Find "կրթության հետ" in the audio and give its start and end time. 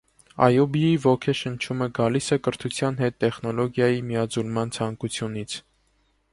2.47-3.21